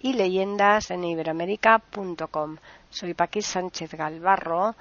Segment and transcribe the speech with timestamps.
[0.00, 2.56] y Leyendas en iberoamérica.com.
[2.90, 4.74] Soy Paqui Sánchez Galvarro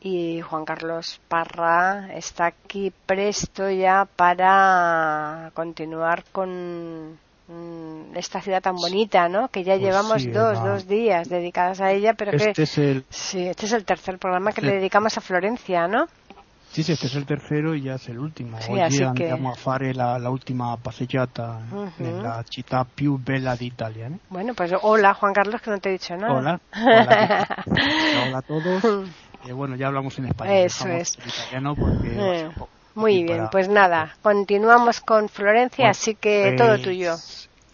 [0.00, 7.18] y Juan Carlos Parra está aquí presto ya para continuar con
[7.48, 9.48] mm, esta ciudad tan bonita, ¿no?
[9.48, 10.68] Que ya Pues llevamos sí, dos, Eva.
[10.68, 14.18] dos días dedicados a ella, pero Este que es el, sí, este es el tercer
[14.18, 14.66] programa que Sí.
[14.68, 16.06] le dedicamos a Florencia, ¿no?
[16.72, 18.60] Sí, sí, este es el tercero y ya es el último.
[18.60, 21.92] Sí, Oggi así que- andiamo a fare la, la última passeggiata Mhm.
[21.98, 24.08] nella città più bella d'Italia.
[24.08, 24.18] ¿no?
[24.28, 26.34] Bueno, pues hola Juan Carlos, que no te he dicho nada.
[26.34, 27.46] Hola, hola.
[28.26, 28.84] Hola a todos.
[29.44, 30.56] Eh, bueno, ya hablamos en español.
[30.56, 31.16] Eso es.
[31.18, 32.50] italiano porque Eh,
[32.94, 37.14] Muy bien, para- pues nada, continuamos con Florencia, Bueno, así que pues, todo tuyo.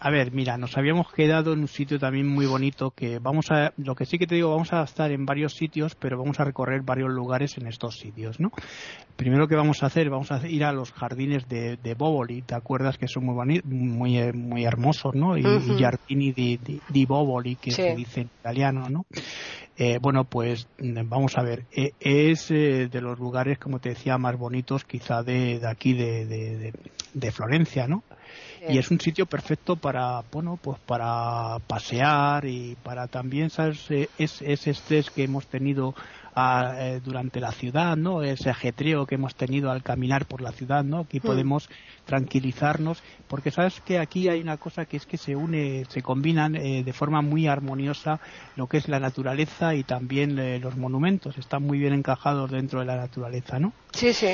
[0.05, 3.71] A ver, mira, nos habíamos quedado en un sitio también muy bonito que vamos a,
[3.77, 6.43] lo que sí que te digo, vamos a estar en varios sitios, pero vamos a
[6.43, 8.49] recorrer varios lugares en estos sitios, ¿no?
[9.15, 12.53] Primero que vamos a hacer, vamos a ir a los jardines de, de Boboli, ¿te
[12.53, 15.37] acuerdas que son muy muy, eh, muy hermosos, ¿no?
[15.37, 17.81] Y, y Giardini di, di- di Boboli, que Sí.
[17.83, 19.05] se dice en italiano, ¿no?
[19.77, 23.89] Eh, bueno, pues mm, vamos a ver, eh, es eh, de los lugares, como te
[23.89, 26.73] decía, más bonitos quizá de, de aquí de-
[27.13, 28.03] de Florencia, ¿no?
[28.69, 33.85] Y es un sitio perfecto para bueno pues para pasear y para también sabes
[34.17, 35.93] es ese estrés que hemos tenido
[36.35, 40.51] ah, eh, durante la ciudad no ese ajetreo que hemos tenido al caminar por la
[40.51, 41.27] ciudad no aquí Mm.
[41.27, 41.69] podemos
[42.05, 46.55] tranquilizarnos porque sabes que aquí hay una cosa que es que se une se combinan
[46.55, 48.19] eh, de forma muy armoniosa
[48.55, 52.79] lo que es la naturaleza y también eh, los monumentos están muy bien encajados dentro
[52.79, 54.33] de la naturaleza no Sí, sí.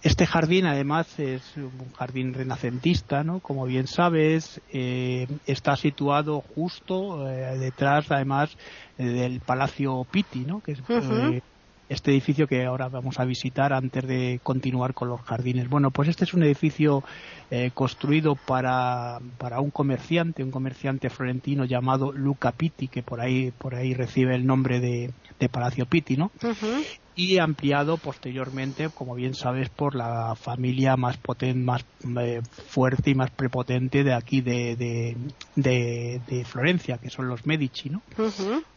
[0.00, 3.40] este jardín además es un jardín renacentista, ¿no?
[3.40, 8.56] Como bien sabes, eh, está situado justo eh, detrás además
[9.04, 10.60] del Palacio Pitti, ¿no?
[10.60, 11.40] Que es eh,
[11.88, 15.68] este edificio que ahora vamos a visitar antes de continuar con los jardines.
[15.68, 17.02] Bueno, pues este es un edificio
[17.50, 23.50] eh, construido para, para un comerciante, un comerciante florentino llamado Luca Pitti, que por ahí,
[23.50, 26.30] por ahí recibe el nombre de, de Palacio Pitti, ¿no?
[26.42, 26.84] Ujú.
[27.14, 31.84] Y ampliado posteriormente, como bien sabes, por la familia más potente, más
[32.20, 35.16] eh, fuerte y más prepotente de aquí de, de,
[35.56, 38.02] de- de Florencia, que son los Medici, ¿no?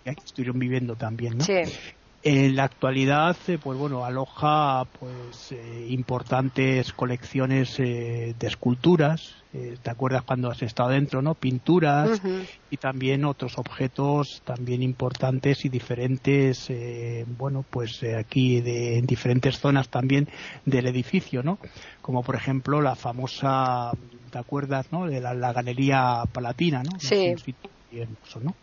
[0.04, 1.46] Que aquí estuvieron viviendo también, ¿no?
[1.46, 1.54] Sí.
[2.22, 9.43] En la actualidad, eh, pues bueno, aloja pues eh, importantes colecciones de esculturas.
[9.56, 11.36] Eh, ¿Te acuerdas cuando has estado dentro, no?
[11.36, 12.20] Pinturas
[12.72, 19.06] y también otros objetos también importantes y diferentes, eh, bueno, pues eh, aquí de, en
[19.06, 20.28] diferentes zonas también
[20.66, 21.60] del edificio, ¿no?
[22.02, 23.92] Como por ejemplo la famosa,
[24.32, 25.06] ¿te acuerdas, no?
[25.06, 27.00] De la, la Galería Palatina, ¿no?
[27.00, 27.36] Sí.
[28.42, 28.56] ¿no?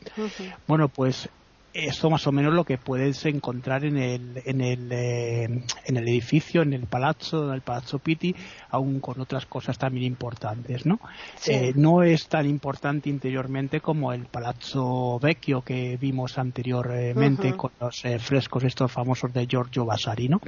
[0.66, 1.28] Bueno, pues
[1.72, 6.08] esto más o menos lo que puedes encontrar en el en el eh, en el
[6.08, 8.34] edificio, en el palazzo, en el Palazzo Pitti,
[8.70, 10.98] aún con otras cosas también importantes, ¿no?
[11.36, 11.53] Sí.
[11.53, 18.04] Eh, no es tan importante interiormente como el Palazzo Vecchio que vimos anteriormente con los
[18.04, 20.41] eh, frescos estos famosos de Giorgio Vasari, ¿no?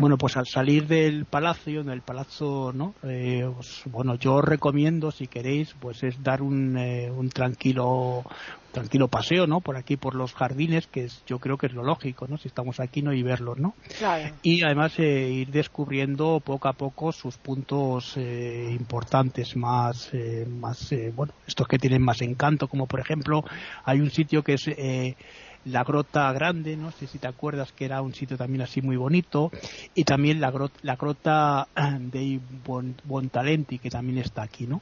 [0.00, 2.94] Bueno, pues al salir del palacio, del palazzo, ¿no?
[3.02, 8.24] Eh, os- bueno, yo os recomiendo, si queréis, pues es dar un, eh, un tranquilo
[8.72, 9.60] tranquilo paseo, ¿no?
[9.60, 12.36] Por aquí, por los jardines, que es, yo creo que es lo lógico, ¿no?
[12.38, 13.74] Si estamos aquí, no y verlos, ¿no?
[13.98, 14.36] Claro.
[14.42, 20.90] Y además eh, ir descubriendo poco a poco sus puntos eh, importantes, más, eh, más
[20.92, 23.42] eh, bueno, estos que tienen más encanto, como por ejemplo,
[23.84, 25.16] hay un sitio que es eh,
[25.64, 28.96] la Grota Grande, no sé si te acuerdas que era un sitio también así muy
[28.96, 29.50] bonito,
[29.94, 31.68] y también la, grot- la Grota
[32.00, 34.80] de Bon- Bontalenti, que también está aquí, ¿no?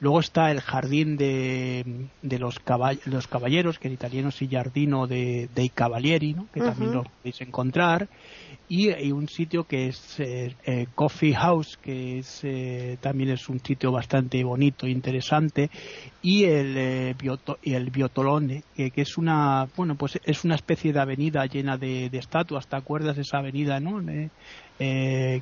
[0.00, 5.06] Luego está el jardín de, de los, caball- los caballeros, que en italiano es Giardino
[5.06, 6.48] de, dei Cavalieri, ¿no?
[6.52, 8.08] que también lo podéis encontrar.
[8.68, 13.48] Y, y un sitio que es eh, eh, Coffee House, que es, eh, también es
[13.48, 15.70] un sitio bastante bonito e interesante.
[16.22, 20.54] Y el, eh, Bioto- y el Biotolone, que, que es una bueno pues es una
[20.54, 22.66] especie de avenida llena de, de estatuas.
[22.66, 24.00] ¿Te acuerdas de esa avenida, no?
[24.78, 25.40] Eh,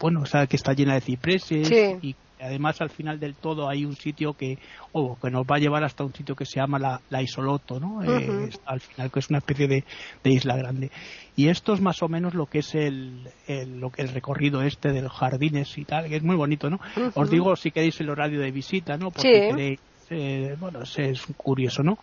[0.00, 1.96] bueno, o sea, que está llena de cipreses Sí.
[2.00, 4.56] y además al final del todo hay un sitio que
[4.92, 7.78] oh, que nos va a llevar hasta un sitio que se llama la, la Isoloto,
[7.80, 8.02] ¿no?
[8.02, 9.84] Eh, al final que es una especie de,
[10.22, 10.90] de isla grande.
[11.36, 14.62] Y esto es más o menos lo que es el, el- lo que el recorrido
[14.62, 16.78] este de los jardines y tal, que es muy bonito, ¿no?
[17.14, 19.10] Os digo si queréis el horario de visita, ¿no?
[19.10, 19.46] Porque Sí.
[19.48, 19.80] queréis,
[20.10, 21.96] eh, bueno, es, es curioso, ¿no?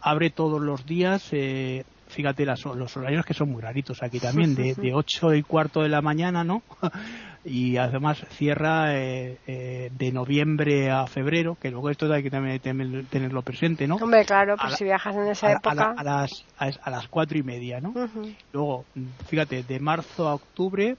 [0.00, 4.54] Abre todos los días, eh, fíjate las, los horarios que son muy raritos aquí también,
[4.54, 6.62] de, de 8 y cuarto de la mañana, ¿no?
[7.44, 12.60] y además cierra eh, eh, de noviembre a febrero, que luego esto hay que también
[12.60, 13.96] tenerlo presente, ¿no?
[13.96, 15.94] Hombre, claro, pues si viajas en esa época.
[15.96, 17.94] A, las, a, las cuatro y media, ¿no?
[18.52, 18.84] Luego,
[19.26, 20.96] fíjate, de marzo a octubre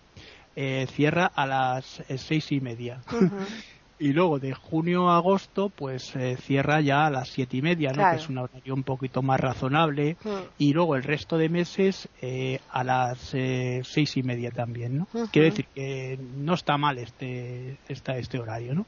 [0.55, 3.01] eh, cierra a las seis y media.
[4.01, 7.91] y luego de junio a agosto pues eh, cierra ya a las siete y media
[7.91, 8.09] ¿no?
[8.09, 10.17] que es una horario un poquito más razonable.
[10.23, 10.29] Mm.
[10.57, 15.07] y luego el resto de meses eh, a las eh, seis y media también no
[15.31, 18.85] quiero decir que no está mal este este horario no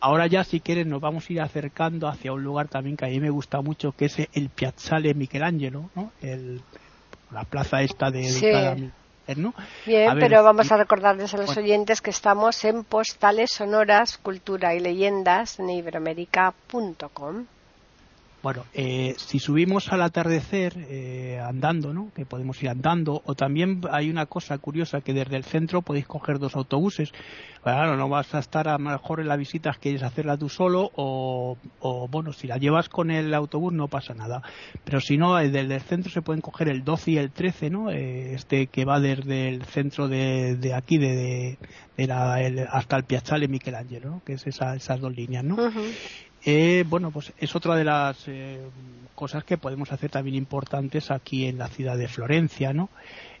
[0.00, 3.08] ahora ya si quieren nos vamos a ir acercando hacia un lugar también que a
[3.08, 6.60] mí me gusta mucho que es el Piazzale Michelangelo no el
[7.30, 8.90] la plaza esta de,
[9.86, 14.80] Bien, pero vamos a recordarles a los oyentes que estamos en Postales Sonoras, Cultura y
[14.80, 17.46] Leyendas en iberoamérica.com.
[18.42, 22.10] Bueno, eh, si subimos al atardecer eh, andando, ¿no?
[22.14, 26.06] Que podemos ir andando, o también hay una cosa curiosa que desde el centro podéis
[26.06, 27.12] coger dos autobuses.
[27.62, 30.90] Claro, no vas a estar a lo mejor en la visita quieres hacerla tú solo,
[30.94, 31.58] o,
[32.10, 34.42] bueno, si la llevas con el autobús no pasa nada.
[34.84, 37.68] Pero si no, eh, desde el centro se pueden coger el 12 y el 13,
[37.68, 37.90] ¿no?
[37.90, 41.58] este que va desde el centro de, de aquí, de,
[41.98, 42.36] de, la,
[42.70, 45.56] hasta el Piazzale Michelangelo, que es esa, esas dos líneas, ¿no?
[46.44, 48.60] Eh, bueno, pues es otra de las eh,
[49.14, 52.88] cosas que podemos hacer también importantes aquí en la ciudad de Florencia, ¿no?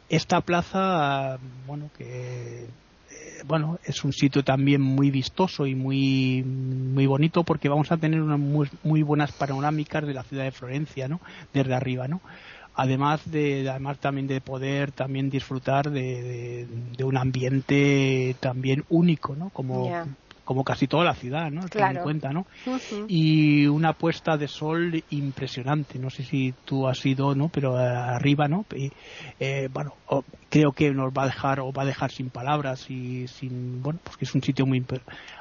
[0.08, 7.06] Esta plaza, bueno, que eh, bueno, es un sitio también muy vistoso y muy muy
[7.06, 11.20] bonito porque vamos a tener unas muy, buenas panorámicas de la ciudad de Florencia, ¿no?
[11.54, 12.20] Desde arriba, ¿no?
[12.74, 16.66] Además de, además también de poder también disfrutar de,
[17.02, 19.50] un ambiente también único, ¿no?
[19.50, 19.90] Como
[20.50, 21.60] como casi toda la ciudad, ¿no?
[21.68, 22.02] Claro.
[22.02, 22.44] cuenta, ¿no?
[23.06, 25.96] Y una puesta de sol impresionante.
[26.00, 27.50] No sé si tú has ido, ¿no?
[27.50, 28.66] Pero eh, arriba, ¿no?
[29.38, 29.94] eh, bueno,
[30.48, 34.00] creo que nos va a dejar o va a dejar sin palabras y sin, bueno,
[34.02, 34.84] pues que es un sitio muy,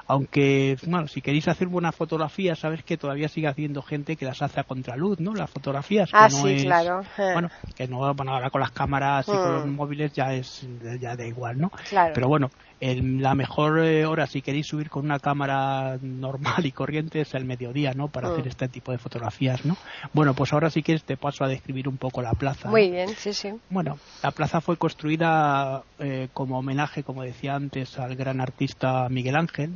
[0.05, 4.41] aunque, bueno, si queréis hacer buenas fotografías, sabes que todavía sigue haciendo gente que las
[4.41, 5.33] hace a contraluz, ¿no?
[5.33, 6.09] Las fotografías.
[6.13, 7.01] Ah, sí, claro.
[7.17, 9.75] Bueno, que no, bueno, ahora con las cámaras y con los mm.
[9.75, 10.67] móviles ya es,
[10.99, 11.71] ya da igual, ¿no?
[11.89, 12.13] Claro.
[12.13, 12.49] Pero bueno,
[12.81, 17.45] la mejor eh, hora si queréis subir con una cámara normal y corriente es el
[17.45, 18.07] mediodía, ¿no?
[18.07, 18.49] Para hacer mm.
[18.49, 19.77] este tipo de fotografías, ¿no?
[20.13, 22.69] Bueno, pues ahora si quieres te paso a describir un poco la plaza.
[22.69, 23.53] Muy bien, sí, sí.
[23.69, 29.35] Bueno, la plaza fue construida eh, como homenaje, como decía antes, al gran artista Miguel
[29.35, 29.71] Ángel.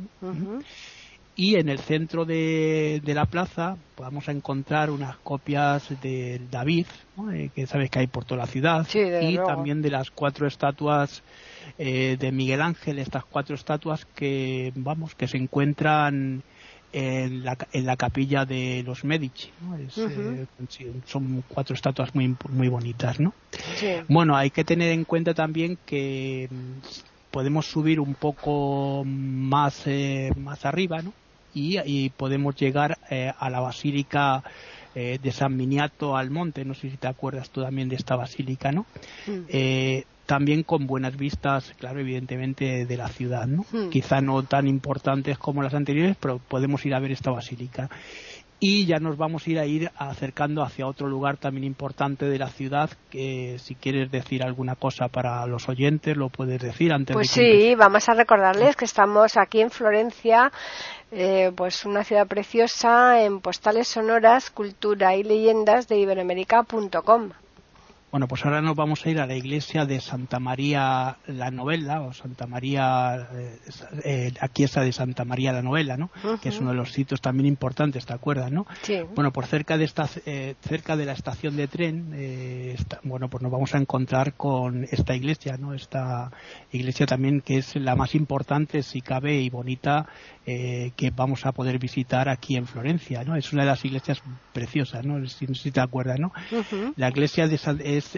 [1.36, 6.86] Y en el centro de, la plaza vamos a encontrar unas copias de David,
[7.32, 11.22] eh, que sabes que hay por toda la ciudad, y también de las cuatro estatuas
[11.78, 16.42] eh, de Miguel Ángel, estas cuatro estatuas que, vamos, que se encuentran
[16.92, 19.50] en la, en la capilla de los Medici.
[19.98, 20.46] Eh,
[21.06, 23.18] son cuatro estatuas muy, muy bonitas.
[23.18, 23.34] ¿no?
[24.08, 26.48] Bueno, hay que tener en cuenta también que
[27.32, 31.12] podemos subir un poco más, eh, más arriba ¿no?
[31.52, 34.42] y, podemos llegar a la basílica
[34.94, 38.70] de San Miniato al monte, no sé si te acuerdas tú también de esta basílica,
[38.70, 38.86] ¿no?
[39.26, 43.64] Mm también con buenas vistas, claro, evidentemente de la ciudad, ¿no?
[43.70, 43.90] Hmm.
[43.90, 47.90] Quizá no tan importantes como las anteriores, pero podemos ir a ver esta basílica.
[48.60, 52.38] Y ya nos vamos a ir a ir acercando hacia otro lugar también importante de
[52.38, 57.12] la ciudad, que si quieres decir alguna cosa para los oyentes, lo puedes decir antes
[57.12, 60.50] pues de Pues sí, vamos a recordarles que estamos aquí en Florencia,
[61.12, 67.32] eh, pues una ciudad preciosa en postales sonoras, cultura y leyendas de iberoamérica.com.
[68.14, 72.00] Bueno, pues ahora nos vamos a ir a la iglesia de Santa María la Novela,
[72.02, 73.58] o Santa María, eh,
[74.04, 76.12] eh, aquí está de Santa María la Novela, ¿no?
[76.40, 78.68] Que es uno de los sitios también importantes, ¿te acuerdas, no?
[78.82, 79.00] Sí.
[79.16, 83.50] Bueno, por cerca de esta, eh, cerca de la estación de tren, bueno, pues nos
[83.50, 85.74] vamos a encontrar con esta iglesia, ¿no?
[85.74, 86.30] Esta
[86.70, 90.06] iglesia también que es la más importante, si cabe, y bonita
[90.44, 93.34] que vamos a poder visitar aquí en Florencia, ¿no?
[93.34, 95.26] Es una de las iglesias preciosas, ¿no?
[95.26, 96.32] Si, si te acuerdas, ¿no?
[96.94, 97.58] La iglesia de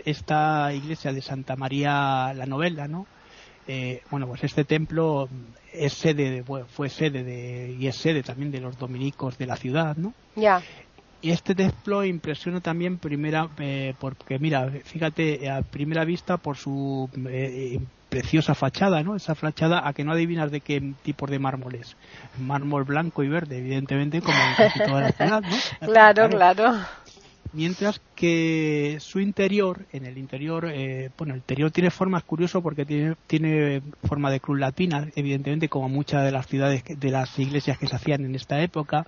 [0.05, 3.07] esta iglesia de Santa María la Novela, ¿no?
[3.69, 5.28] Eh, bueno, pues este templo
[5.73, 9.97] es sede, fue sede de, y es sede también de los dominicos de la ciudad,
[9.97, 10.14] ¿no?
[10.37, 10.62] Ya.
[11.21, 17.11] Y este templo impresiona también primera, eh, porque mira, fíjate, a primera vista por su
[17.28, 19.16] eh, preciosa fachada, ¿no?
[19.16, 21.97] Esa fachada a que no adivinas de qué tipo de mármol es.
[22.38, 25.87] Mármol blanco y verde, evidentemente, como en casi toda la ciudad, ¿no?
[25.87, 26.28] claro.
[26.28, 26.76] claro
[27.52, 32.84] mientras que su interior, en el interior, eh, bueno, el interior tiene formas curiosas porque
[32.84, 37.78] tiene, tiene forma de cruz latina, evidentemente como muchas de las ciudades, de las iglesias
[37.78, 39.06] que se hacían en esta época,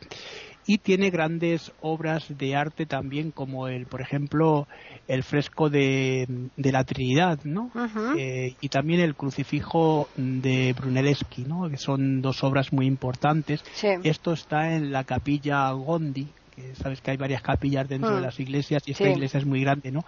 [0.68, 4.68] y tiene grandes obras de arte también como el por ejemplo
[5.08, 7.70] el fresco de, la Trinidad ¿no?
[8.18, 11.70] Eh, y también el crucifijo de Brunelleschi ¿no?
[11.70, 13.64] que son dos obras muy importantes
[14.04, 16.28] esto está en la capilla Gondi
[16.58, 18.24] que sabes que hay varias capillas dentro de mm.
[18.24, 20.04] las iglesias y esta iglesia es muy grande, ¿no?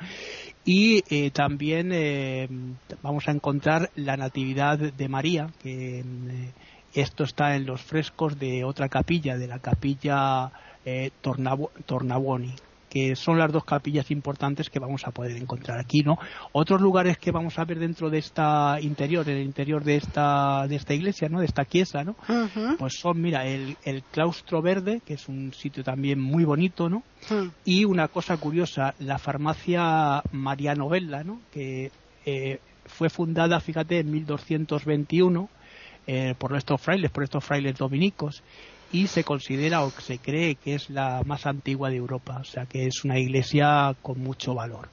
[0.65, 2.49] Y eh, también eh,
[3.03, 6.05] vamos a encontrar la Natividad de María, que eh,
[6.95, 10.51] esto está en los frescos de otra capilla, de la capilla
[11.21, 12.55] Tornabuoni
[12.91, 16.19] que son las dos capillas importantes que vamos a poder encontrar aquí, ¿no?
[16.53, 20.67] Otros lugares que vamos a ver dentro de esta interior, en el interior de esta
[20.67, 21.39] de esta iglesia, ¿no?
[21.39, 22.17] De esta chiesa, ¿no?
[22.79, 27.05] Pues son, mira, el, el, claustro verde, que es un sitio también muy bonito, ¿no?
[27.65, 31.41] Y una cosa curiosa, la farmacia María Novella, ¿no?
[31.53, 31.93] Que
[32.27, 35.49] eh, fue fundada, fíjate, en 1221
[36.09, 38.43] eh, por estos frailes, por estos frailes dominicos
[38.93, 42.67] y se considera o se cree que es la más antigua de Europa, o sea
[42.67, 44.89] que es una iglesia con mucho valor.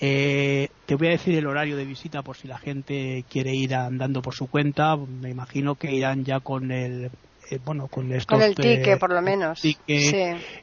[0.00, 3.74] Eh, te voy a decir el horario de visita por si la gente quiere ir
[3.74, 7.10] andando por su cuenta, me imagino que irán ya con el
[7.50, 9.62] eh, bueno con estos con el ticket por lo menos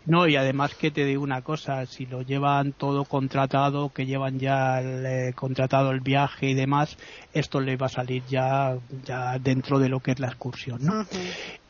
[0.05, 4.39] no y además que te digo una cosa si lo llevan todo contratado que llevan
[4.39, 6.97] ya eh, contratado el viaje y demás
[7.33, 11.05] esto le va a salir ya ya dentro de lo que es la excursión ¿no?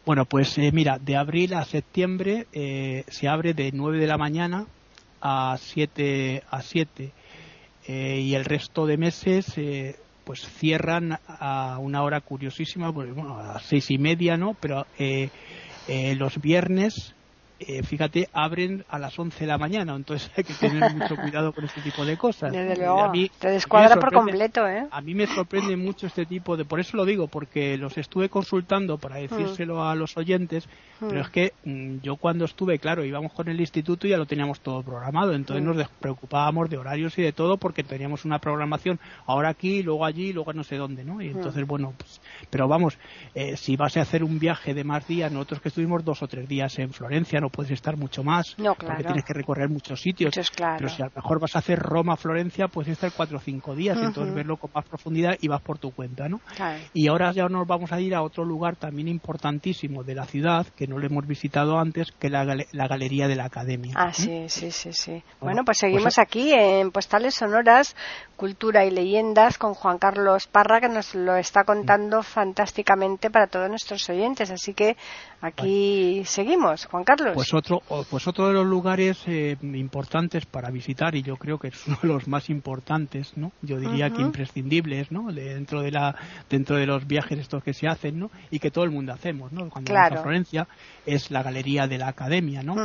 [0.07, 4.17] Bueno, pues eh, mira, de abril a septiembre eh, se abre de 9 de la
[4.17, 4.65] mañana
[5.19, 7.11] a 7 a 7
[7.87, 9.53] eh, y el resto de meses
[10.27, 14.55] pues cierran a una hora curiosísima, pues, bueno, a seis y media, ¿no?
[14.59, 14.85] Pero
[15.87, 17.15] los viernes
[17.59, 21.53] eh, fíjate, abren a las 11 de la mañana, entonces hay que tener mucho cuidado
[21.53, 22.51] con este tipo de cosas.
[22.51, 24.87] Desde luego, te descuadra por completo, ¿eh?
[24.91, 28.29] A mí me sorprende mucho este tipo de, por eso lo digo, porque los estuve
[28.29, 31.17] consultando para decírselo a los oyentes, pero mm.
[31.17, 34.59] es que mm, yo cuando estuve, claro, íbamos con el instituto y ya lo teníamos
[34.59, 35.77] todo programado, entonces mm.
[35.77, 40.31] nos preocupábamos de horarios y de todo porque teníamos una programación ahora aquí, luego allí,
[40.31, 41.21] luego no sé dónde, ¿no?
[41.21, 42.97] Y entonces, bueno, pues, pero vamos,
[43.33, 46.27] eh, si vas a hacer un viaje de más días, nosotros que estuvimos dos o
[46.27, 50.33] tres días en Florencia, no puedes estar mucho más, porque tienes que recorrer muchos sitios.
[50.57, 53.97] Pero si a lo mejor vas a hacer Roma-Florencia, puedes estar cuatro o cinco días,
[53.97, 56.39] entonces verlo con más profundidad y vas por tu cuenta, ¿no?
[56.93, 60.67] Y ahora ya nos vamos a ir a otro lugar también importantísimo de la ciudad,
[60.75, 63.93] que no lo hemos visitado antes, que la, la Galería de la Academia.
[63.95, 65.23] Ah, sí, sí, sí, sí.
[65.39, 67.95] Bueno, pues seguimos pues aquí en Postales Sonoras,
[68.35, 73.69] Cultura y Leyendas con Juan Carlos Parra, que nos lo está contando fantásticamente para todos
[73.69, 74.51] nuestros oyentes.
[74.51, 74.95] Así que
[75.41, 77.35] aquí seguimos, Juan Carlos.
[77.37, 81.67] Pues otro, pues otro de los lugares eh, importantes para visitar, y yo creo que
[81.67, 83.51] es uno de los más importantes, ¿no?
[83.61, 85.31] Yo diría que imprescindibles, ¿no?
[85.31, 86.15] dentro de la,
[86.49, 88.31] dentro de los viajes estos que se hacen, ¿no?
[88.49, 89.69] Y que todo el mundo hacemos, ¿no?
[89.69, 90.67] Cuando vamos a Florencia,
[91.05, 92.75] es la Galería de la Academia, ¿no?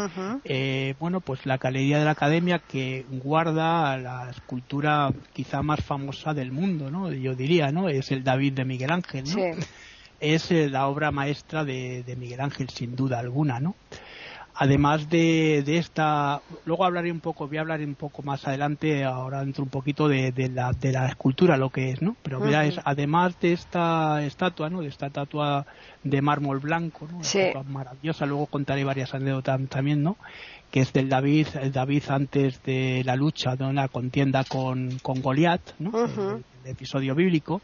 [0.45, 6.35] Eh, bueno, pues la Galería de la Academia que guarda la escultura quizá más famosa
[6.35, 7.11] del mundo, ¿no?
[7.11, 7.89] Yo diría, ¿no?
[7.89, 9.65] Es el David de Miguel Ángel, ¿no?
[10.21, 13.77] Es eh, la obra maestra de, de Miguel Ángel, sin duda alguna, ¿no?
[14.63, 19.03] Además de, de, esta, luego hablaré un poco, voy a hablar un poco más adelante,
[19.03, 22.15] ahora dentro un poquito de, de, la, de la escultura, lo que es, ¿no?
[22.23, 24.81] Pero mira, es, además de esta estatua, ¿no?
[24.81, 25.67] De esta estatua
[26.05, 27.25] de mármol blanco, ¿no?
[27.65, 30.17] maravillosa, luego contaré varias anécdotas también, ¿no?
[30.71, 35.21] Que es del David, el David antes de la lucha, de una contienda con, con
[35.21, 35.93] Goliat, ¿no?
[36.05, 37.61] el episodio bíblico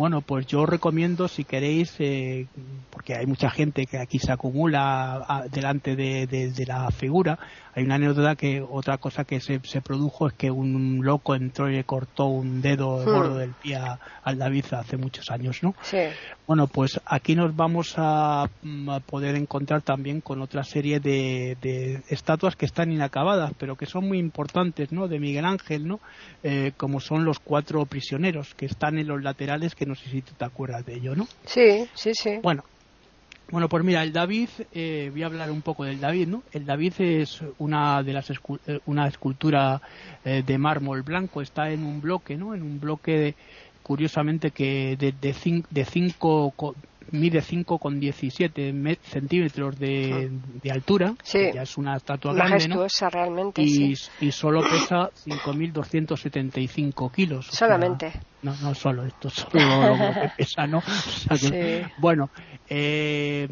[0.00, 2.46] bueno, pues yo recomiendo si queréis, eh,
[2.88, 7.38] porque hay mucha gente que aquí se acumula delante de, la figura,
[7.74, 11.74] hay una anécdota que otra cosa que se, produjo es que un loco entró y
[11.74, 13.04] le cortó un dedo hmm.
[13.04, 13.78] gordo del pie
[14.22, 15.74] al David hace muchos años, ¿no?
[15.82, 15.98] Sí.
[16.50, 18.50] Bueno, pues aquí nos vamos a,
[19.06, 24.18] poder encontrar también con otra serie de, estatuas que están inacabadas, pero que son muy
[24.18, 25.06] importantes, ¿no?
[25.06, 26.00] De Miguel Ángel, ¿no?
[26.42, 30.22] Eh, como son los cuatro prisioneros que están en los laterales que no sé si
[30.22, 31.28] tú te acuerdas de ello, ¿no?
[31.46, 32.40] Sí, sí, sí.
[32.42, 32.64] Bueno,
[33.50, 36.44] bueno, pues mira, el David, eh, voy a hablar un poco del David, ¿no?
[36.52, 39.82] El David es una de las eh, una escultura
[40.24, 42.54] eh, de mármol blanco, está en un bloque, ¿no?
[42.54, 43.34] En un bloque,
[43.90, 45.34] curiosamente, que de, de,
[45.68, 46.54] de cinco
[47.10, 50.30] mide 5,17 centímetros de,
[50.62, 52.86] de altura, ya es una estatua grande, ¿no?
[53.10, 57.46] realmente, y, y solo pesa 5.275 kilos.
[57.46, 58.12] Solamente.
[58.42, 60.84] no, no solo, esto solo lo que pesa, ¿no?
[61.98, 62.30] Bueno,
[62.68, 63.48] eh,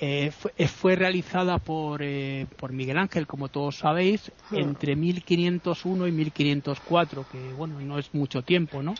[0.00, 4.56] eh, fue, fue, realizada por, eh, por Miguel Ángel, como todos sabéis, hmm.
[4.56, 8.94] entre 1501 y 1504, que bueno, no es mucho tiempo, ¿no?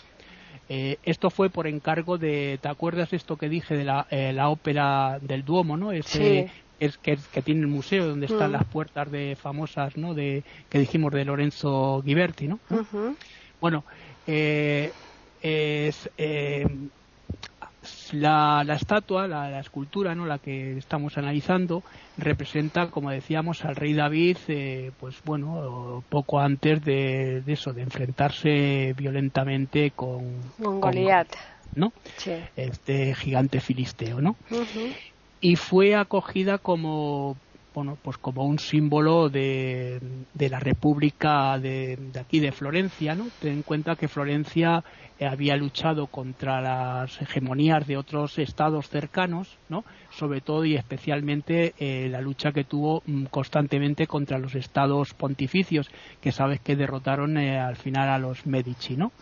[0.68, 4.48] Eh, esto fue por encargo de, ¿te acuerdas esto que dije de la, eh, la
[4.48, 5.92] ópera del Duomo, ¿no?
[5.92, 10.14] Ese es que, que, tiene el museo donde están las puertas de famosas, ¿no?
[10.14, 12.58] De que dijimos de Lorenzo Ghiberti, ¿no?
[13.60, 13.84] Bueno,
[14.26, 14.92] eh,
[15.40, 16.66] es, eh,
[18.14, 20.26] la, la, estatua, la, la, escultura, ¿no?
[20.26, 21.82] la que estamos analizando,
[22.16, 27.82] representa, como decíamos, al rey David, eh, pues bueno, poco antes de, de, eso, de
[27.82, 31.28] enfrentarse violentamente con, con Goliat,
[31.74, 31.92] ¿no?
[32.16, 32.32] Sí.
[32.56, 34.36] Este gigante filisteo, ¿no?
[34.50, 34.94] Uh -huh.
[35.40, 37.36] Y fue acogida como
[37.76, 40.00] bueno, pues como un símbolo de,
[40.34, 43.26] la República de, de, aquí de Florencia, ¿no?
[43.38, 44.82] Ten en cuenta que Florencia
[45.20, 49.84] había luchado contra las hegemonías de otros estados cercanos, ¿no?
[50.10, 55.90] Sobre todo y especialmente eh, la lucha que tuvo mm, constantemente contra los estados pontificios,
[56.22, 59.12] que sabes que derrotaron eh, al final a los Medici, ¿no?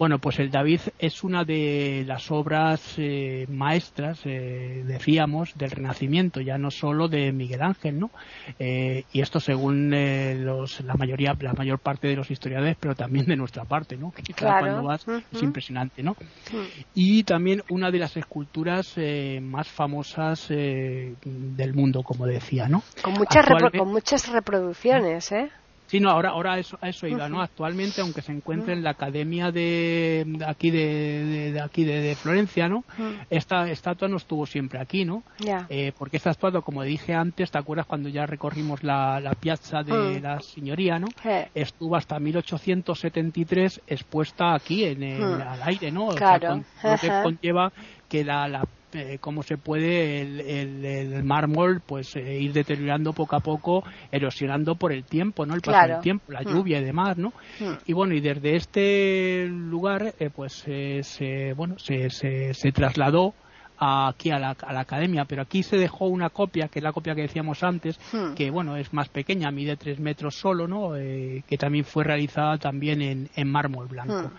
[0.00, 6.40] Bueno, pues el David es una de las obras eh, maestras, eh, decíamos, del Renacimiento,
[6.40, 8.10] ya no solo de Miguel Ángel, ¿no?
[8.58, 12.94] Eh, y esto según eh, los, la mayoría, la mayor parte de los historiadores, pero
[12.94, 14.10] también de nuestra parte, ¿no?
[14.10, 14.60] Que claro.
[14.60, 15.24] cuando vas uh -huh.
[15.32, 16.12] es impresionante, ¿no?
[16.12, 16.86] Uh -huh.
[16.94, 22.82] Y también una de las esculturas eh, más famosas eh, del mundo, como decía, ¿no?
[23.02, 23.44] Con muchas,
[23.76, 25.50] con muchas reproducciones, ¿eh?
[25.90, 27.42] Sí, no, ahora, ahora eso, a eso iba, ¿no?
[27.42, 30.78] Actualmente, aunque se encuentre en la academia de, de aquí de,
[31.24, 32.84] de, de, aquí de, Florencia, ¿no?
[33.28, 35.24] Esta estatua no estuvo siempre aquí, ¿no?
[35.40, 35.66] Yeah.
[35.68, 39.82] Eh, porque esta estatua, como dije antes, ¿te acuerdas cuando ya recorrimos la, la piazza
[39.82, 41.08] de la señoría, ¿no?
[41.56, 46.10] Estuvo hasta 1873 expuesta aquí en el, al aire, ¿no?
[46.10, 46.36] Claro.
[46.38, 47.72] O sea, con, lo que conlleva
[48.08, 53.12] que la, la eh, cómo se puede el, el, el mármol pues eh, ir deteriorando
[53.12, 55.54] poco a poco, erosionando por el tiempo, ¿no?
[55.54, 55.94] El paso claro.
[55.94, 56.48] del tiempo, la mm.
[56.48, 57.32] lluvia y demás, ¿no?
[57.60, 57.72] Mm.
[57.86, 63.34] Y bueno, y desde este lugar eh, pues se, bueno, se, se, se trasladó
[63.80, 66.92] aquí a la, a la, academia, pero aquí se dejó una copia, que es la
[66.92, 68.34] copia que decíamos antes, hmm.
[68.34, 70.96] que bueno, es más pequeña, mide tres metros solo, ¿no?
[70.96, 74.28] Eh, que también fue realizada también en, en mármol blanco.
[74.28, 74.36] Hmm.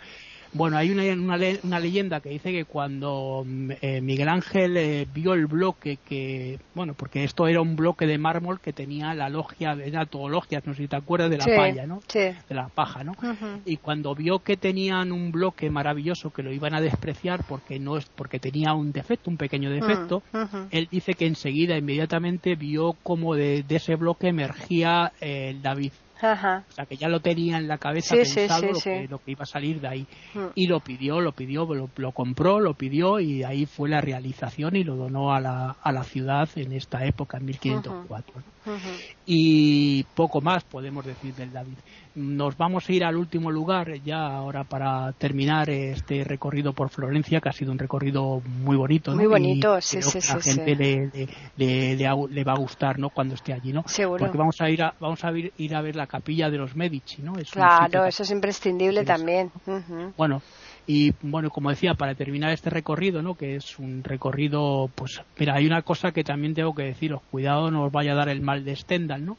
[0.54, 3.46] Bueno, hay una, una, una, leyenda que dice que cuando
[3.82, 8.18] eh, Miguel Ángel eh, vio el bloque que, bueno, porque esto era un bloque de
[8.18, 11.46] mármol que tenía la logia, era todo logias, no sé si te acuerdas de la
[11.46, 12.02] sí, palla, ¿no?
[12.08, 12.20] Sí.
[12.20, 13.14] De la paja, ¿no?
[13.14, 13.62] Uh -huh.
[13.66, 17.98] Y cuando vio que tenían un bloque maravilloso que lo iban a despreciar porque no
[17.98, 20.68] es porque tenía un defecto, un pequeño defecto, uh -huh.
[20.72, 25.92] él dice que enseguida, inmediatamente vio como de, de ese bloque emergía eh, el David.
[26.22, 26.66] Ajá.
[26.70, 29.20] O sea, que ya lo tenía en la cabeza sí, pensado sí, lo, que, lo,
[29.20, 30.08] que, iba a salir de ahí.
[30.34, 30.46] Mm.
[30.56, 34.76] Y lo pidió, lo pidió, lo, lo, compró, lo pidió y ahí fue la realización
[34.76, 38.34] y lo donó a la, a la ciudad en esta época, en 1504.
[38.36, 38.44] Uh -huh.
[38.64, 39.16] Uh -huh.
[39.26, 41.78] Y poco más podemos decir del David.
[42.14, 47.40] Nos vamos a ir al último lugar ya ahora para terminar este recorrido por Florencia,
[47.40, 49.12] que ha sido un recorrido muy bonito.
[49.12, 49.18] ¿no?
[49.18, 50.84] Muy bonito, y sí, sí, que a la sí, gente sí.
[50.84, 53.10] Le, le, le, le, va a gustar ¿no?
[53.10, 53.72] cuando esté allí.
[53.72, 53.84] ¿no?
[53.88, 54.26] Seguro.
[54.26, 56.76] Porque vamos a ir a, vamos a ir, ir a ver la capilla de los
[56.76, 57.22] Medici.
[57.22, 57.38] ¿no?
[57.38, 59.52] Es claro, eso es imprescindible también.
[59.66, 60.14] Uh -huh.
[60.18, 60.42] Bueno,
[60.88, 63.36] y bueno, como decía, para terminar este recorrido, ¿no?
[63.36, 67.70] Que es un recorrido, pues, mira, hay una cosa que también tengo que deciros, cuidado,
[67.72, 69.38] no os vaya a dar el mal de Stendhal, ¿no?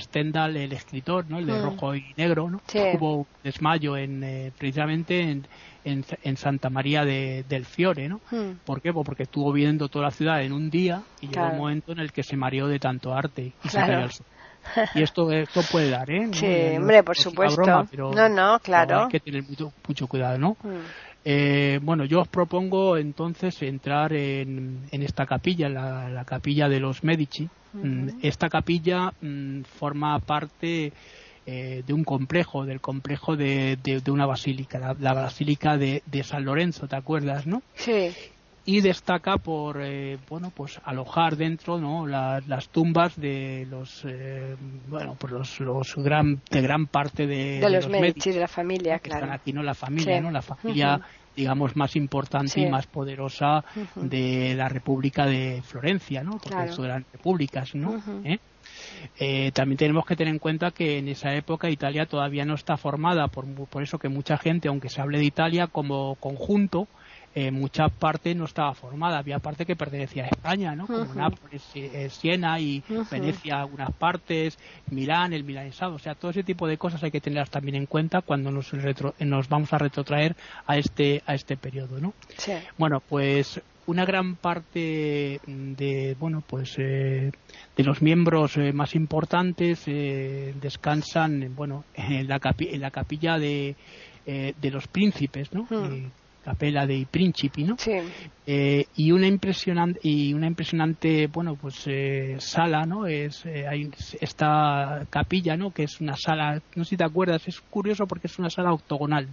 [0.00, 1.38] Stendhal, el escritor, ¿no?
[1.38, 1.62] El de mm.
[1.62, 2.60] rojo y negro, ¿no?
[2.66, 2.80] Sí.
[2.94, 5.46] Hubo un desmayo en, eh, precisamente en,
[5.84, 8.20] en, en, Santa María de, del Fiore, ¿no?
[8.30, 8.58] Mm.
[8.64, 8.92] ¿Por qué?
[8.92, 11.48] Pues porque estuvo viendo toda la ciudad en un día y claro.
[11.48, 13.86] llegó un momento en el que se mareó de tanto arte y claro.
[13.86, 14.34] se cayó al suelo.
[14.94, 16.28] Y esto, esto puede dar, ¿eh?
[16.32, 17.62] Sí, no, hombre, no, por no supuesto.
[17.62, 19.02] Broma, pero, no, no, claro.
[19.04, 20.56] Hay que tener mucho, mucho cuidado, ¿no?
[20.62, 20.80] Mm.
[21.26, 26.80] Eh, bueno, yo os propongo entonces entrar en, en esta capilla, la, la, capilla de
[26.80, 27.48] los Medici.
[27.74, 28.18] Uh -huh.
[28.22, 30.92] Esta capilla mm, forma parte
[31.46, 36.02] eh, de un complejo, del complejo de, de, de una basílica, la, la basílica de,
[36.06, 37.62] de, San Lorenzo, ¿te acuerdas, no?
[37.74, 38.12] Sí.
[38.66, 42.06] Y destaca por, eh, bueno, pues alojar dentro, ¿no?
[42.06, 44.56] Las, las tumbas de los, eh,
[44.88, 48.40] bueno, pues los, los gran, de gran parte de, de los, los Medici, Medici, de
[48.40, 49.26] la familia, que claro.
[49.26, 49.62] Están aquí, ¿no?
[49.62, 50.22] La familia, sí.
[50.22, 50.30] ¿no?
[50.30, 50.96] La familia.
[50.96, 52.62] Uh -huh digamos, más importante sí.
[52.62, 54.08] y más poderosa uh -huh.
[54.08, 56.32] de la República de Florencia, ¿no?
[56.32, 56.70] Porque claro.
[56.70, 57.90] eso eran repúblicas, ¿no?
[57.90, 58.34] Uh -huh.
[58.34, 58.38] ¿Eh?
[59.18, 62.76] Eh, también tenemos que tener en cuenta que en esa época Italia todavía no está
[62.76, 66.86] formada, por, por eso que mucha gente, aunque se hable de Italia como conjunto,
[67.34, 70.86] eh, mucha parte no estaba formada, había parte que pertenecía a España, ¿no?
[70.86, 71.14] Como uh -huh.
[71.14, 73.10] Nápoles, eh, Siena y uh -huh.
[73.10, 74.58] Venecia algunas partes,
[74.90, 77.86] Milán, el milanesado, o sea, todo ese tipo de cosas hay que tenerlas también en
[77.86, 82.14] cuenta cuando nos, retro, nos vamos a retrotraer a este a este periodo, ¿no?
[82.36, 82.52] Sí.
[82.78, 87.30] Bueno, pues una gran parte de bueno pues eh,
[87.76, 93.38] de los miembros eh, más importantes eh, descansan bueno en la, capi en la capilla
[93.38, 93.76] de,
[94.24, 95.66] de los príncipes no
[96.44, 97.76] capela de Principi, ¿no?
[97.78, 97.92] Sí.
[98.46, 103.90] Eh, y una impresionante y una impresionante bueno pues eh, sala no es eh, hay
[104.20, 108.26] esta capilla no que es una sala no sé si te acuerdas es curioso porque
[108.26, 109.30] es una sala octogonal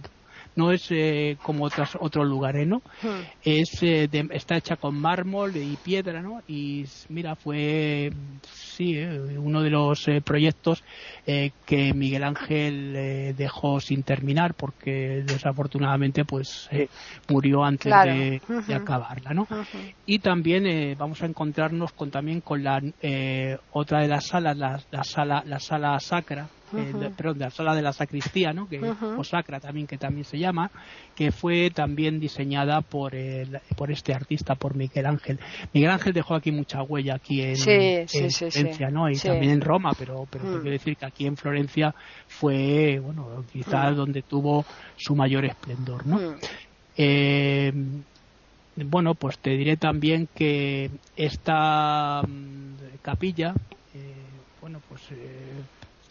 [0.54, 2.82] no es eh, como otras, otros lugares, ¿no?
[3.02, 3.22] Hmm.
[3.40, 6.40] Es, eh, de- está hecha con mármol y piedra, ¿no?
[6.46, 8.10] Y mira, fue,
[8.44, 10.82] sí, eh, uno de los eh, proyectos
[11.26, 16.88] eh, que Miguel Ángel eh, dejó sin terminar porque desafortunadamente pues eh,
[17.28, 18.12] murió antes Claro.
[18.12, 19.46] de, de acabarla, ¿no?
[20.04, 24.56] Y también eh, vamos a encontrarnos con también con la eh, otra de las salas
[24.56, 26.98] la, la sala la sala sacra eh, Ujú.
[27.00, 28.80] de- perdón de la sala de la sacristía no que
[29.18, 30.70] o sacra también que también se llama
[31.14, 35.38] que fue también diseñada por el- por este artista por Miguel Ángel
[35.72, 38.58] Miguel Ángel dejó aquí mucha huella aquí en, Sí, sí, en sí, sí.
[38.58, 40.50] Florencia no y también en Roma pero pero Mm.
[40.52, 41.94] quiero decir que aquí en Florencia
[42.28, 43.96] fue bueno quizás Mm.
[43.96, 44.64] donde tuvo
[44.96, 46.36] su mayor esplendor no Hmm.
[46.96, 47.72] eh,
[48.74, 53.54] bueno, pues te diré también que esta mm, capilla,
[53.92, 55.62] eh, bueno, pues eh,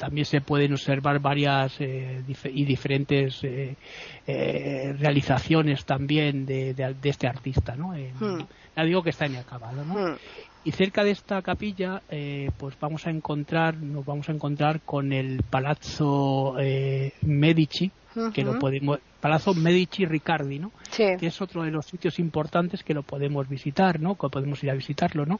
[0.01, 3.77] también se pueden observar varias eh, dif- y diferentes eh,
[4.25, 7.93] eh, realizaciones también de, de- de este artista, ¿no?
[7.93, 8.47] En- Hmm.
[8.75, 9.93] Ya digo que está inacabado, ¿no?
[9.93, 10.17] Hmm.
[10.63, 15.13] Y cerca de esta capilla, eh, pues vamos a encontrar, nos vamos a encontrar con
[15.13, 16.55] el Palazzo
[18.33, 20.71] que lo podemos, Palazzo Medici Riccardi, ¿no?
[20.89, 21.05] Sí.
[21.19, 24.15] que es otro de los sitios importantes que lo podemos visitar, ¿no?
[24.15, 25.39] Que podemos ir a visitarlo, ¿no?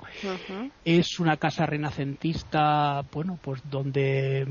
[0.86, 4.48] Es una casa renacentista, bueno, pues donde,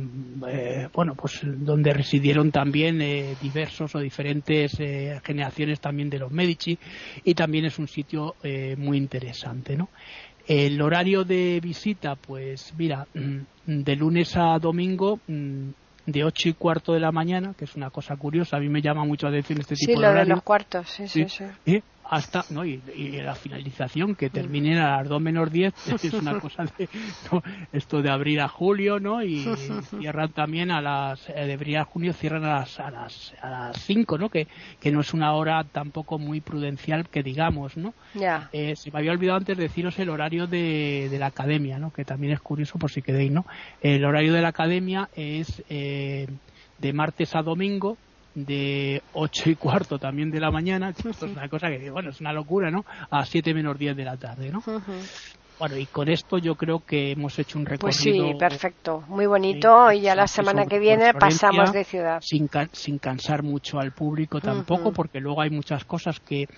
[0.48, 6.30] eh, bueno, pues donde residieron también eh, diversos o diferentes eh, generaciones también de los
[6.30, 6.78] Medici
[7.24, 9.88] y también es un sitio eh, muy interesante, ¿no?
[10.46, 15.68] El horario de visita, pues mira, mm, de lunes a domingo mm,
[16.06, 18.80] de ocho y cuarto de la mañana, que es una cosa curiosa, a mí me
[18.82, 21.44] llama mucho la atención este Sí, tipo de lo de los cuartos, sí, sí, Sí.
[21.64, 21.74] sí.
[21.76, 21.82] ¿eh?
[22.10, 25.72] Hasta no y, y la finalización que termine a las 2 menos 10
[26.04, 26.88] es una cosa de
[27.30, 27.42] no,
[27.72, 29.44] esto de abril a julio no y
[30.00, 33.50] cierran también a las eh, de abril a junio cierran a las a las a
[33.50, 34.48] las 5 no que,
[34.80, 38.48] que no es una hora tampoco muy prudencial que digamos no Ya.
[38.52, 41.92] eh, se me había olvidado antes deciros el horario de, de la academia, ¿no?
[41.92, 43.30] que también es curioso por si queréis.
[43.30, 43.46] ¿no?
[43.80, 46.26] El horario de la academia es eh,
[46.78, 47.96] de martes a domingo,
[48.34, 52.20] de 8 y cuarto también de la mañana, esto es una cosa que, bueno, es
[52.20, 52.84] una locura, ¿no?
[53.10, 54.58] A 7 menos 10 de la tarde, ¿no?
[54.66, 54.92] Ujú.
[55.60, 57.86] Bueno, y con esto yo creo que hemos hecho un recorrido.
[57.86, 59.04] Pues sí, perfecto.
[59.08, 59.92] Muy bonito.
[59.92, 62.18] Y ya la semana que viene pasamos de ciudad.
[62.22, 66.48] sin, sin cansar mucho al público tampoco, porque luego hay muchas cosas que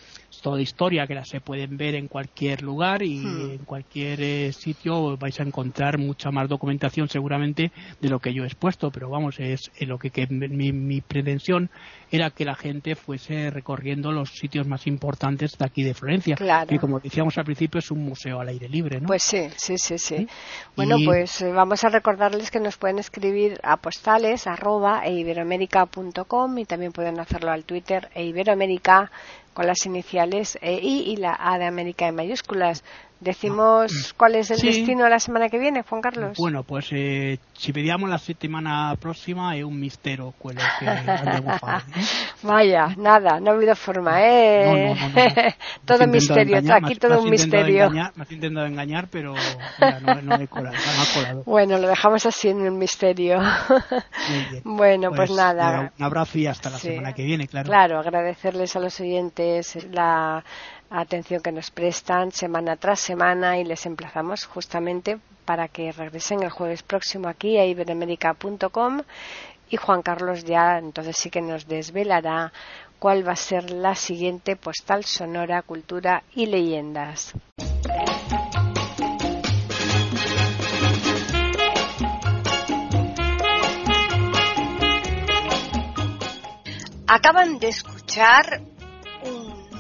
[0.41, 5.17] toda historia que las se pueden ver en cualquier lugar y en cualquier eh, sitio
[5.17, 9.39] vais a encontrar mucha más documentación seguramente de lo que yo he expuesto, pero vamos,
[9.39, 11.71] es eh, lo que, que mi, mi pretensión
[12.11, 16.67] era que la gente fuese recorriendo los sitios más importantes de aquí de Florencia, Claro.
[16.67, 19.09] que como decíamos al principio es un museo al aire libre, ¿no?
[19.09, 20.17] Pues sí, sí, sí, sí.
[20.17, 20.29] ¿Sí?
[20.77, 25.13] Bueno, Y- pues eh, vamos a recordarles que nos pueden escribir a postales arroba e
[25.13, 29.11] iberoamérica.com y también pueden hacerlo al Twitter e iberoamérica
[29.55, 32.85] con las iniciales e I y la A de América en mayúsculas.
[33.23, 34.67] Decimos cuál es el Sí.
[34.67, 36.37] destino la semana que viene, Juan Carlos.
[36.39, 40.87] Bueno, pues eh, si veíamos la semana próxima es un misterio quello que.
[42.43, 44.67] Vaya, nada, no ha habido forma, ¿eh?
[44.67, 45.53] No, no, no,
[45.85, 47.85] todo misterio, engañar, aquí todo un misterio.
[47.85, 49.35] engañar, me has intentado engañar, pero
[49.79, 51.43] mira, no, he colado, ha colado.
[51.45, 53.41] Bueno, lo dejamos así en un misterio.
[54.65, 55.65] Bueno, pues, nada.
[55.73, 56.89] nada, Un abrazo y hasta la Sí.
[56.89, 57.69] semana que viene, claro.
[57.69, 60.43] Claro, agradecerles a los oyentes la
[60.93, 66.51] atención que nos prestan semana tras semana y les emplazamos justamente para que regresen el
[66.51, 69.01] jueves próximo aquí a iberoamérica.com
[69.71, 72.53] y Juan Carlos ya entonces sí que nos desvelará
[72.99, 77.33] cuál va a ser la siguiente postal sonora, cultura y leyendas.
[87.09, 88.63] Acaban de escuchar